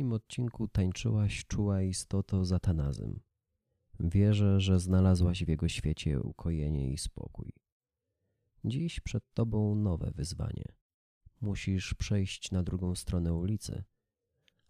ostatnim 0.00 0.12
odcinku 0.12 0.68
tańczyłaś 0.68 1.44
czuła 1.46 1.82
istoto 1.82 2.44
za 2.44 2.58
Tanazem. 2.58 3.20
Wierzę, 4.00 4.60
że 4.60 4.80
znalazłaś 4.80 5.44
w 5.44 5.48
jego 5.48 5.68
świecie 5.68 6.20
ukojenie 6.20 6.92
i 6.92 6.98
spokój. 6.98 7.52
Dziś 8.64 9.00
przed 9.00 9.24
tobą 9.34 9.74
nowe 9.74 10.10
wyzwanie. 10.14 10.64
Musisz 11.40 11.94
przejść 11.94 12.50
na 12.50 12.62
drugą 12.62 12.94
stronę 12.94 13.34
ulicy, 13.34 13.84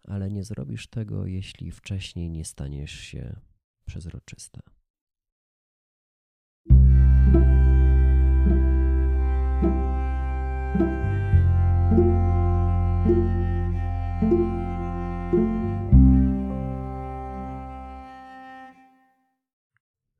ale 0.03 0.29
nie 0.29 0.43
zrobisz 0.43 0.87
tego, 0.87 1.25
jeśli 1.25 1.71
wcześniej 1.71 2.29
nie 2.29 2.45
staniesz 2.45 2.99
się 2.99 3.39
przezroczysta. 3.85 4.61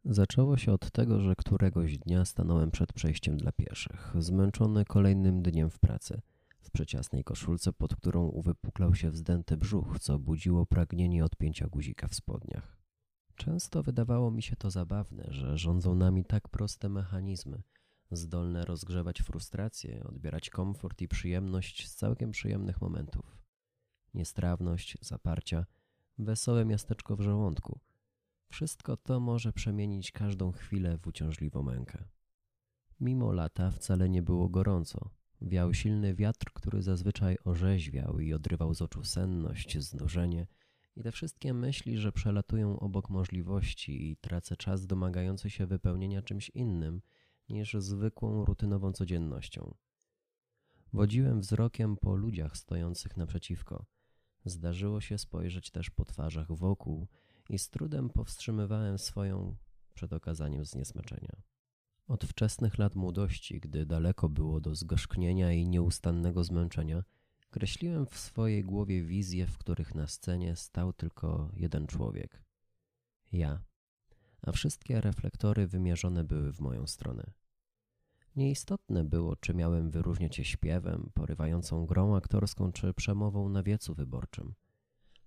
Zaczęło 0.06 0.58
się 0.58 0.72
od 0.72 0.92
tego, 0.92 1.20
że 1.20 1.36
któregoś 1.36 1.98
dnia 1.98 2.26
stanąłem 2.26 2.72
przed 2.72 2.94
przejściem 2.94 3.38
dla 3.38 3.52
pieszych, 3.52 4.14
zmęczony 4.20 4.86
kolejnym 4.86 5.42
dniem 5.42 5.70
w 5.70 5.80
pracy, 5.80 6.22
w 6.62 6.72
przeciasnej 6.72 7.24
koszulce, 7.24 7.74
pod 7.74 7.96
którą 7.96 8.28
uwypuklał 8.28 8.96
się 8.96 9.12
wzdęty 9.12 9.58
brzuch, 9.58 10.00
co 10.00 10.20
budziło 10.20 10.66
pragnienie 10.66 11.26
odpięcia 11.26 11.68
guzika 11.68 12.08
w 12.08 12.16
spodniach. 12.16 12.78
Często 13.36 13.84
wydawało 13.84 14.32
mi 14.32 14.42
się 14.42 14.56
to 14.56 14.70
zabawne, 14.70 15.26
że 15.30 15.58
rządzą 15.58 15.96
nami 15.96 16.26
tak 16.26 16.50
proste 16.50 16.90
mechanizmy, 16.90 17.62
zdolne 18.12 18.66
rozgrzewać 18.66 19.22
frustrację, 19.22 20.04
odbierać 20.04 20.50
komfort 20.50 21.02
i 21.02 21.08
przyjemność 21.08 21.90
z 21.90 21.96
całkiem 21.96 22.32
przyjemnych 22.32 22.82
momentów. 22.82 23.38
Niestrawność, 24.14 24.98
zaparcia, 25.02 25.66
wesołe 26.18 26.66
miasteczko 26.66 27.16
w 27.16 27.22
żołądku– 27.22 27.80
wszystko 28.52 28.98
to 28.98 29.20
może 29.20 29.54
przemienić 29.54 30.12
każdą 30.12 30.52
chwilę 30.52 30.98
w 30.98 31.08
uciążliwą 31.08 31.64
mękę. 31.64 32.04
Mimo 33.00 33.32
lata 33.32 33.72
wcale 33.72 34.10
nie 34.10 34.22
było 34.22 34.50
gorąco. 34.50 35.10
Wiał 35.42 35.74
silny 35.74 36.16
wiatr, 36.16 36.52
który 36.54 36.82
zazwyczaj 36.82 37.38
orzeźwiał 37.44 38.20
i 38.20 38.34
odrywał 38.34 38.74
z 38.74 38.82
oczu 38.82 39.04
senność, 39.04 39.80
znużenie 39.80 40.48
i 40.96 41.04
te 41.04 41.12
wszystkie 41.12 41.54
myśli, 41.54 41.98
że 41.98 42.12
przelatują 42.12 42.80
obok 42.80 43.10
możliwości 43.10 44.12
i 44.12 44.18
tracę 44.18 44.58
czas 44.58 44.88
domagający 44.88 45.50
się 45.50 45.66
wypełnienia 45.66 46.22
czymś 46.22 46.50
innym 46.50 47.02
niż 47.50 47.74
zwykłą, 47.74 48.46
rutynową 48.46 48.92
codziennością. 48.92 49.76
Wodziłem 50.94 51.40
wzrokiem 51.40 51.98
po 51.98 52.16
ludziach 52.16 52.58
stojących 52.58 53.18
naprzeciwko. 53.18 53.86
Zdarzyło 54.46 55.02
się 55.02 55.18
spojrzeć 55.18 55.72
też 55.72 55.90
po 55.90 56.06
twarzach 56.06 56.52
wokół 56.52 57.08
i 57.52 57.60
z 57.60 57.70
trudem 57.70 58.10
powstrzymywałem 58.10 58.98
swoją 58.98 59.56
przed 59.94 60.14
okazaniem 60.14 60.66
zniesmaczenia. 60.66 61.42
Od 62.08 62.26
wczesnych 62.26 62.78
lat 62.78 62.96
młodości, 62.96 63.60
gdy 63.60 63.86
daleko 63.86 64.30
było 64.30 64.60
do 64.60 64.76
zgorzknienia 64.76 65.52
i 65.54 65.68
nieustannego 65.68 66.44
zmęczenia, 66.44 67.04
kreśliłem 67.50 68.06
w 68.06 68.18
swojej 68.18 68.64
głowie 68.64 69.04
wizje, 69.04 69.48
w 69.48 69.58
których 69.58 69.96
na 69.96 70.08
scenie 70.08 70.56
stał 70.56 70.94
tylko 70.94 71.50
jeden 71.54 71.88
człowiek 71.88 72.44
ja, 73.32 73.62
a 74.42 74.52
wszystkie 74.52 75.02
reflektory 75.02 75.68
wymierzone 75.68 76.24
były 76.24 76.54
w 76.54 76.60
moją 76.60 76.88
stronę. 76.88 77.32
Nieistotne 78.36 79.04
było, 79.04 79.36
czy 79.36 79.54
miałem 79.54 79.92
wyróżniać 79.92 80.36
się 80.36 80.44
śpiewem, 80.44 81.12
porywającą 81.14 81.86
grą 81.86 82.16
aktorską, 82.16 82.72
czy 82.72 82.94
przemową 82.94 83.50
na 83.50 83.64
wiecu 83.64 83.94
wyborczym. 83.94 84.54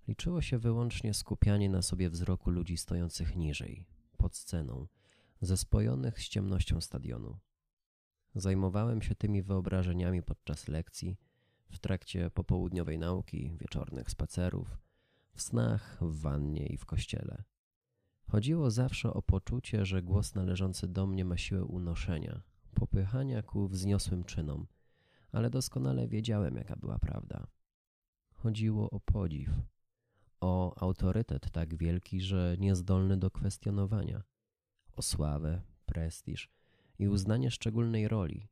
Liczyło 0.07 0.41
się 0.41 0.57
wyłącznie 0.57 1.13
skupianie 1.13 1.69
na 1.69 1.81
sobie 1.81 2.09
wzroku 2.09 2.49
ludzi 2.49 2.77
stojących 2.77 3.35
niżej, 3.35 3.85
pod 4.17 4.35
sceną, 4.35 4.87
zespojonych 5.41 6.19
z 6.19 6.29
ciemnością 6.29 6.81
stadionu. 6.81 7.37
Zajmowałem 8.35 9.01
się 9.01 9.15
tymi 9.15 9.43
wyobrażeniami 9.43 10.23
podczas 10.23 10.67
lekcji, 10.67 11.17
w 11.69 11.79
trakcie 11.79 12.29
popołudniowej 12.29 12.97
nauki, 12.97 13.51
wieczornych 13.59 14.09
spacerów, 14.09 14.77
w 15.33 15.41
snach, 15.41 15.97
w 16.01 16.21
wannie 16.21 16.65
i 16.65 16.77
w 16.77 16.85
kościele. 16.85 17.43
Chodziło 18.27 18.71
zawsze 18.71 19.13
o 19.13 19.21
poczucie, 19.21 19.85
że 19.85 20.01
głos 20.01 20.35
należący 20.35 20.87
do 20.87 21.07
mnie 21.07 21.25
ma 21.25 21.37
siłę 21.37 21.65
unoszenia, 21.65 22.41
popychania 22.73 23.41
ku 23.41 23.67
wzniosłym 23.67 24.23
czynom, 24.23 24.67
ale 25.31 25.49
doskonale 25.49 26.07
wiedziałem, 26.07 26.55
jaka 26.55 26.75
była 26.75 26.99
prawda. 26.99 27.47
Chodziło 28.33 28.89
o 28.89 28.99
podziw, 28.99 29.49
o 30.41 30.81
autorytet 30.81 31.51
tak 31.51 31.75
wielki, 31.75 32.21
że 32.21 32.55
niezdolny 32.59 33.17
do 33.17 33.31
kwestionowania, 33.31 34.23
o 34.95 35.01
sławę, 35.01 35.61
prestiż 35.85 36.49
i 36.99 37.07
uznanie 37.07 37.51
szczególnej 37.51 38.07
roli, 38.07 38.47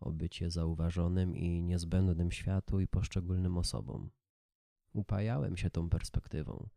o 0.00 0.12
bycie 0.12 0.50
zauważonym 0.50 1.36
i 1.36 1.62
niezbędnym 1.62 2.30
światu 2.32 2.80
i 2.80 2.88
poszczególnym 2.88 3.58
osobom. 3.58 4.10
Upajałem 4.92 5.56
się 5.56 5.70
tą 5.70 5.88
perspektywą. 5.88 6.68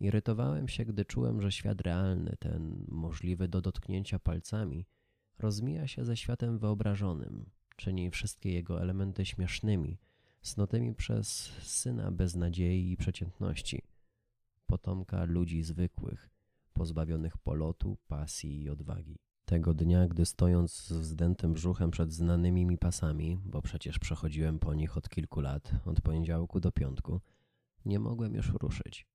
Irytowałem 0.00 0.68
się, 0.68 0.84
gdy 0.84 1.04
czułem, 1.04 1.42
że 1.42 1.52
świat 1.52 1.80
realny, 1.80 2.36
ten 2.38 2.84
możliwy 2.88 3.48
do 3.48 3.60
dotknięcia 3.60 4.18
palcami, 4.18 4.86
rozmija 5.38 5.86
się 5.86 6.04
ze 6.04 6.16
światem 6.16 6.58
wyobrażonym, 6.58 7.50
czyni 7.76 8.10
wszystkie 8.10 8.52
jego 8.52 8.82
elementy 8.82 9.24
śmiesznymi, 9.24 9.98
snotymi 10.42 10.94
przez 10.94 11.28
syna 11.62 12.10
beznadziei 12.10 12.90
i 12.90 12.96
przeciętności– 12.96 13.82
potomka 14.66 15.24
ludzi 15.24 15.62
zwykłych, 15.62 16.30
pozbawionych 16.72 17.38
polotu, 17.38 17.96
pasji 18.08 18.62
i 18.62 18.70
odwagi. 18.70 19.18
Tego 19.44 19.74
dnia, 19.74 20.08
gdy 20.08 20.26
stojąc 20.26 20.72
z 20.72 20.92
wzdętym 20.92 21.52
brzuchem 21.52 21.90
przed 21.90 22.12
znanymi 22.12 22.66
mi 22.66 22.78
pasami, 22.78 23.38
bo 23.44 23.62
przecież 23.62 23.98
przechodziłem 23.98 24.58
po 24.58 24.74
nich 24.74 24.96
od 24.96 25.08
kilku 25.08 25.40
lat, 25.40 25.72
od 25.84 26.00
poniedziałku 26.00 26.60
do 26.60 26.72
piątku, 26.72 27.20
nie 27.84 27.98
mogłem 27.98 28.34
już 28.34 28.52
ruszyć. 28.60 29.06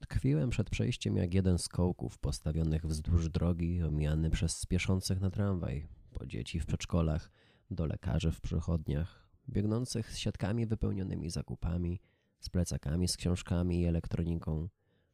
Tkwiłem 0.00 0.50
przed 0.50 0.70
przejściem 0.70 1.16
jak 1.16 1.34
jeden 1.34 1.58
z 1.58 1.68
kołków 1.68 2.18
postawionych 2.18 2.86
wzdłuż 2.86 3.28
drogi, 3.28 3.82
omijany 3.82 4.30
przez 4.30 4.56
spieszących 4.56 5.20
na 5.20 5.30
tramwaj, 5.30 5.88
po 6.12 6.26
dzieci 6.26 6.60
w 6.60 6.66
przedszkolach, 6.66 7.30
do 7.70 7.86
lekarzy 7.86 8.32
w 8.32 8.40
przychodniach, 8.40 9.28
biegnących 9.48 10.10
z 10.10 10.16
siatkami 10.16 10.66
wypełnionymi 10.66 11.30
zakupami, 11.30 12.00
z 12.40 12.48
plecakami 12.48 13.08
z 13.08 13.16
książkami 13.16 13.80
i 13.80 13.86
elektroniką, 13.86 14.68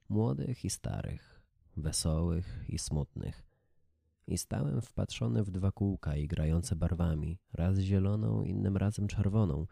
młodych 0.08 0.64
i 0.64 0.70
starych, 0.70 1.42
wesołych 1.76 2.64
i 2.68 2.78
smutnych. 2.78 3.42
I 4.26 4.38
stałem 4.38 4.82
wpatrzony 4.82 5.44
w 5.44 5.50
dwa 5.50 5.72
kółka 5.72 6.16
i 6.16 6.26
grające 6.26 6.76
barwami, 6.76 7.38
raz 7.52 7.78
zieloną, 7.78 8.42
innym 8.42 8.76
razem 8.76 9.08
czerwoną, 9.08 9.66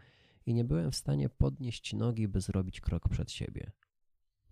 i 0.47 0.55
nie 0.55 0.65
byłem 0.65 0.91
w 0.91 0.97
stanie 0.97 1.29
podnieść 1.29 1.93
nogi, 1.93 2.29
by 2.29 2.41
zrobić 2.41 2.81
krok 2.81 3.09
przed 3.09 3.33
siebie. 3.33 3.73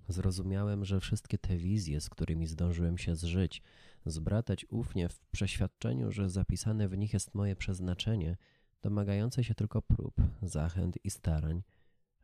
Zrozumiałem, 0.09 0.84
że 0.84 1.00
wszystkie 1.00 1.39
te 1.39 1.56
wizje, 1.56 2.00
z 2.00 2.10
którymi 2.10 2.47
zdążyłem 2.47 2.99
się 2.99 3.16
zżyć, 3.16 3.62
zbratać 4.06 4.66
ufnie 4.71 5.09
w 5.09 5.21
przeświadczeniu, 5.21 6.12
że 6.12 6.31
zapisane 6.31 6.89
w 6.89 6.99
nich 6.99 7.12
jest 7.12 7.34
moje 7.34 7.56
przeznaczenie, 7.56 8.37
domagające 8.83 9.44
się 9.44 9.55
tylko 9.55 9.83
prób, 9.83 10.15
zachęt 10.43 10.99
i 11.05 11.10
starań, 11.10 11.62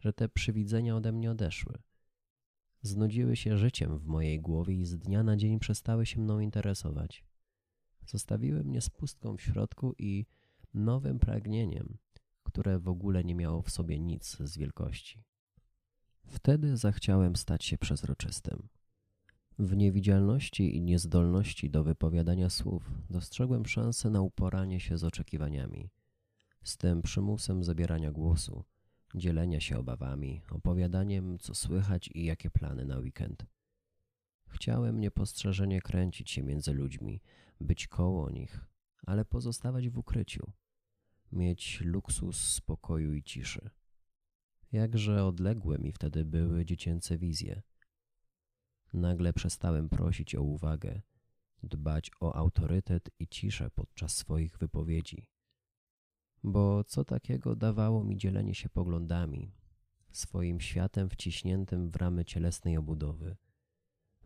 że 0.07 0.13
te 0.13 0.29
przywidzenia 0.29 0.97
ode 0.97 1.13
mnie 1.13 1.31
odeszły. 1.31 1.79
Znudziły 2.83 3.37
się 3.37 3.59
życiem 3.59 3.99
w 3.99 4.07
mojej 4.07 4.41
głowie 4.41 4.75
i 4.75 4.85
z 4.85 4.99
dnia 4.99 5.23
na 5.23 5.37
dzień 5.37 5.59
przestały 5.59 6.07
się 6.07 6.21
mną 6.21 6.41
interesować. 6.41 7.25
Zostawiły 8.07 8.65
mnie 8.65 8.81
z 8.81 8.91
pustką 8.91 9.37
w 9.37 9.43
środku 9.43 9.95
i 9.99 10.27
nowym 10.75 11.19
pragnieniem, 11.19 11.99
które 12.43 12.79
w 12.79 12.89
ogóle 12.89 13.25
nie 13.25 13.35
miało 13.35 13.63
w 13.63 13.71
sobie 13.71 13.99
nic 14.01 14.37
z 14.41 14.59
wielkości. 14.59 15.25
Wtedy 16.27 16.77
zachciałem 16.77 17.37
stać 17.37 17.65
się 17.65 17.79
przezroczystym. 17.79 18.69
W 19.59 19.77
niewidzialności 19.77 20.77
i 20.77 20.83
niezdolności 20.83 21.71
do 21.71 21.85
wypowiadania 21.85 22.51
słów 22.51 22.91
dostrzegłem 23.11 23.67
szansę 23.67 24.11
na 24.11 24.21
uporanie 24.21 24.81
się 24.81 24.99
z 24.99 25.05
oczekiwaniami, 25.05 25.91
z 26.63 26.77
tym 26.77 27.03
przymusem 27.03 27.65
zabierania 27.65 28.13
głosu, 28.13 28.65
dzielenia 29.17 29.61
się 29.61 29.79
obawami, 29.79 30.43
opowiadaniem, 30.51 31.39
co 31.39 31.55
słychać 31.55 32.11
i 32.15 32.25
jakie 32.25 32.51
plany 32.51 32.85
na 32.85 32.99
weekend. 32.99 33.47
Chciałem 34.49 35.01
niepostrzeżenie 35.01 35.81
kręcić 35.81 36.31
się 36.31 36.43
między 36.43 36.73
ludźmi, 36.73 37.23
być 37.61 37.87
koło 37.87 38.31
nich, 38.31 38.61
ale 39.07 39.25
pozostawać 39.25 39.89
w 39.89 39.99
ukryciu, 39.99 40.53
mieć 41.33 41.81
luksus 41.81 42.53
spokoju 42.53 43.15
i 43.15 43.23
ciszy. 43.23 43.71
Jakże 44.73 45.25
odległe 45.25 45.79
mi 45.79 45.93
wtedy 45.93 46.25
były 46.25 46.65
dziecięce 46.65 47.19
wizje. 47.19 47.63
Nagle 48.93 49.33
przestałem 49.33 49.89
prosić 49.89 50.35
o 50.35 50.43
uwagę, 50.43 51.03
dbać 51.63 52.11
o 52.21 52.37
autorytet 52.37 53.11
i 53.19 53.29
ciszę 53.29 53.71
podczas 53.71 54.17
swoich 54.17 54.59
wypowiedzi 54.59 55.36
bo 56.45 56.85
co 56.85 57.05
takiego 57.05 57.57
dawało 57.57 58.05
mi 58.05 58.17
dzielenie 58.17 58.55
się 58.55 58.69
poglądami, 58.69 59.53
swoim 60.13 60.61
światem 60.61 61.11
wciśniętym 61.11 61.91
w 61.91 61.97
ramy 61.97 62.25
cielesnej 62.25 62.77
obudowy, 62.77 63.37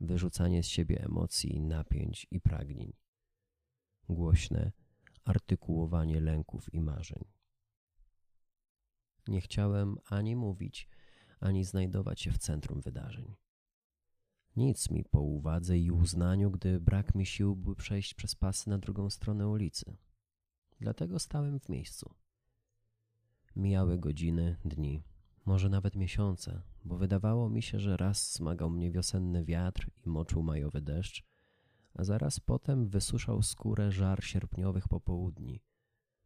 wyrzucanie 0.00 0.62
z 0.62 0.66
siebie 0.66 1.04
emocji, 1.04 1.60
napięć 1.60 2.26
i 2.30 2.40
pragnień, 2.40 2.92
głośne 4.08 4.72
artykułowanie 5.24 6.20
lęków 6.20 6.74
i 6.74 6.80
marzeń. 6.80 7.24
Nie 9.28 9.40
chciałem 9.40 9.96
ani 10.06 10.36
mówić, 10.36 10.88
ani 11.40 11.64
znajdować 11.64 12.20
się 12.20 12.32
w 12.32 12.38
centrum 12.38 12.80
wydarzeń. 12.80 13.36
Nic 14.56 14.90
mi 14.90 15.04
po 15.04 15.20
uwadze 15.20 15.78
i 15.78 15.90
uznaniu, 15.90 16.50
gdy 16.50 16.80
brak 16.80 17.14
mi 17.14 17.26
sił, 17.26 17.56
by 17.56 17.76
przejść 17.76 18.14
przez 18.14 18.34
pasy 18.34 18.70
na 18.70 18.78
drugą 18.78 19.10
stronę 19.10 19.48
ulicy. 19.48 19.96
Dlatego 20.80 21.18
stałem 21.18 21.60
w 21.60 21.68
miejscu. 21.68 22.14
Mijały 23.56 23.98
godziny, 23.98 24.56
dni, 24.64 25.02
może 25.44 25.68
nawet 25.68 25.96
miesiące, 25.96 26.62
bo 26.84 26.96
wydawało 26.96 27.50
mi 27.50 27.62
się, 27.62 27.80
że 27.80 27.96
raz 27.96 28.30
smagał 28.32 28.70
mnie 28.70 28.90
wiosenny 28.90 29.44
wiatr 29.44 29.90
i 30.06 30.08
moczył 30.08 30.42
majowy 30.42 30.80
deszcz, 30.80 31.24
a 31.94 32.04
zaraz 32.04 32.40
potem 32.40 32.88
wysuszał 32.88 33.42
skórę 33.42 33.92
żar 33.92 34.24
sierpniowych 34.24 34.88
popołudni, 34.88 35.62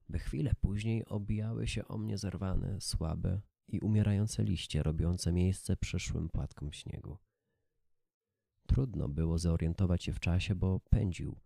by 0.08 0.18
chwilę 0.18 0.52
później 0.60 1.04
obijały 1.04 1.68
się 1.68 1.88
o 1.88 1.98
mnie 1.98 2.18
zerwane, 2.18 2.80
słabe 2.80 3.40
i 3.68 3.80
umierające 3.80 4.44
liście, 4.44 4.82
robiące 4.82 5.32
miejsce 5.32 5.76
przyszłym 5.76 6.28
płatkom 6.28 6.72
śniegu. 6.72 7.18
Trudno 8.66 9.08
było 9.08 9.38
zorientować 9.38 10.04
się 10.04 10.12
w 10.12 10.20
czasie, 10.20 10.54
bo 10.54 10.80
pędził. 10.80 11.36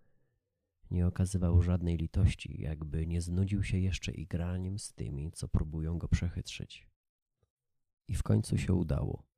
Nie 0.90 1.06
okazywał 1.06 1.62
żadnej 1.62 1.96
litości, 1.96 2.60
jakby 2.60 3.06
nie 3.06 3.20
znudził 3.20 3.62
się 3.62 3.78
jeszcze 3.78 4.12
igraniem 4.12 4.78
z 4.78 4.92
tymi, 4.92 5.32
co 5.32 5.48
próbują 5.48 5.98
go 5.98 6.08
przechytrzyć. 6.08 6.88
I 8.08 8.14
w 8.14 8.22
końcu 8.22 8.58
się 8.58 8.74
udało. 8.74 9.28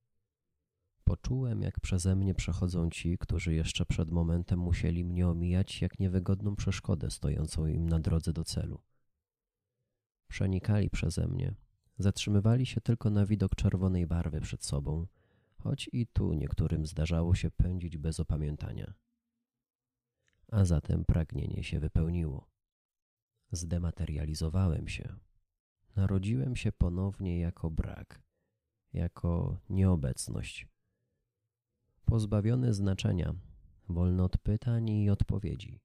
Poczułem, 1.05 1.63
jak 1.63 1.81
przeze 1.81 2.17
mnie 2.17 2.35
przechodzą 2.35 2.91
ci, 2.91 3.19
którzy 3.19 3.55
jeszcze 3.55 3.87
przed 3.87 4.11
momentem 4.11 4.59
musieli 4.59 5.05
mnie 5.05 5.29
omijać 5.29 5.83
jak 5.83 5.99
niewygodną 5.99 6.57
przeszkodę 6.57 7.11
stojącą 7.11 7.67
im 7.67 7.89
na 7.89 7.99
drodze 7.99 8.33
do 8.33 8.45
celu. 8.45 8.83
Przenikali 10.29 10.91
przeze 10.91 11.29
mnie, 11.29 11.55
zatrzymywali 11.99 12.67
się 12.67 12.81
tylko 12.81 13.11
na 13.11 13.27
widok 13.27 13.55
czerwonej 13.55 14.07
barwy 14.07 14.41
przed 14.41 14.65
sobą, 14.65 15.07
choć 15.57 15.91
i 15.93 16.07
tu 16.07 16.33
niektórym 16.33 16.87
zdarzało 16.87 17.35
się 17.35 17.51
pędzić 17.51 17.99
bez 17.99 18.21
opamiętania. 18.21 18.95
A 20.53 20.65
zatem 20.65 21.05
pragnienie 21.05 21.65
się 21.65 21.81
wypełniło. 21.81 22.49
Zdematerializowałem 23.53 24.89
się. 24.89 25.17
Narodziłem 25.97 26.57
się 26.57 26.73
ponownie 26.73 27.41
jako 27.41 27.71
brak, 27.71 28.23
jako 28.93 29.61
nieobecność. 29.69 30.67
Pozbawiony 32.05 32.75
znaczenia, 32.75 33.35
wolny 33.89 34.23
od 34.23 34.39
pytań 34.39 34.91
i 34.91 35.11
odpowiedzi. 35.11 35.81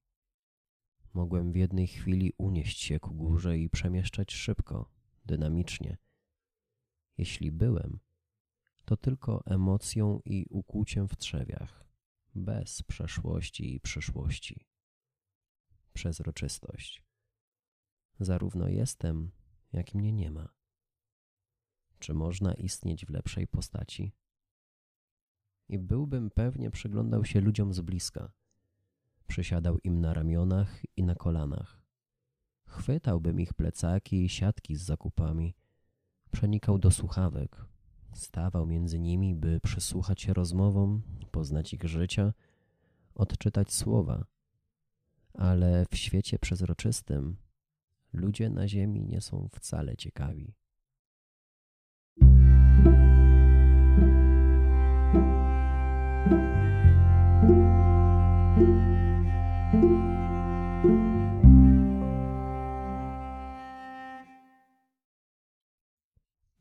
Mogłem 1.14 1.52
w 1.52 1.56
jednej 1.56 1.86
chwili 1.86 2.32
unieść 2.38 2.80
się 2.80 3.00
ku 3.00 3.14
górze 3.14 3.58
i 3.58 3.70
przemieszczać 3.70 4.32
szybko, 4.32 4.90
dynamicznie. 5.24 5.96
Jeśli 7.18 7.52
byłem, 7.52 7.98
to 8.84 8.96
tylko 8.96 9.42
emocją 9.44 10.20
i 10.24 10.46
ukłuciem 10.50 11.08
w 11.08 11.16
trzewiach, 11.16 11.85
bez 12.36 12.82
przeszłości 12.82 13.74
i 13.74 13.80
przyszłości. 13.80 14.66
Przezroczystość. 15.92 17.02
Zarówno 18.20 18.68
jestem, 18.68 19.30
jak 19.72 19.94
i 19.94 19.98
mnie 19.98 20.12
nie 20.12 20.30
ma. 20.30 20.48
Czy 21.98 22.14
można 22.14 22.54
istnieć 22.54 23.06
w 23.06 23.10
lepszej 23.10 23.46
postaci? 23.46 24.12
I 25.68 25.78
byłbym 25.78 26.30
pewnie 26.30 26.70
przyglądał 26.70 27.24
się 27.24 27.40
ludziom 27.40 27.74
z 27.74 27.80
bliska. 27.80 28.32
Przysiadał 29.26 29.78
im 29.78 30.00
na 30.00 30.14
ramionach 30.14 30.82
i 30.96 31.02
na 31.02 31.14
kolanach. 31.14 31.82
Chwytałbym 32.66 33.40
ich 33.40 33.54
plecaki 33.54 34.24
i 34.24 34.28
siatki 34.28 34.76
z 34.76 34.82
zakupami. 34.82 35.54
Przenikał 36.30 36.78
do 36.78 36.90
słuchawek, 36.90 37.64
Stawał 38.16 38.66
między 38.66 38.98
nimi, 38.98 39.34
by 39.34 39.60
przysłuchać 39.60 40.22
się 40.22 40.34
rozmowom, 40.34 41.02
poznać 41.30 41.74
ich 41.74 41.84
życia, 41.84 42.32
odczytać 43.14 43.72
słowa. 43.72 44.24
Ale 45.34 45.86
w 45.90 45.96
świecie 45.96 46.38
przezroczystym 46.38 47.36
ludzie 48.12 48.50
na 48.50 48.68
ziemi 48.68 49.04
nie 49.04 49.20
są 49.20 49.48
wcale 49.52 49.96
ciekawi. 49.96 50.54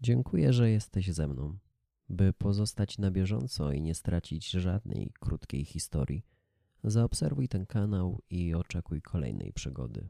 Dziękuję, 0.06 0.54
że 0.54 0.70
jesteś 0.70 1.12
ze 1.12 1.28
mną. 1.28 1.58
By 2.10 2.34
pozostać 2.34 2.98
na 2.98 3.12
bieżąco 3.12 3.72
i 3.72 3.82
nie 3.82 3.96
stracić 3.96 4.50
żadnej 4.50 5.14
krótkiej 5.20 5.66
historii, 5.66 6.26
zaobserwuj 6.84 7.48
ten 7.48 7.66
kanał 7.66 8.22
i 8.30 8.54
oczekuj 8.54 9.02
kolejnej 9.02 9.54
przygody. 9.54 10.10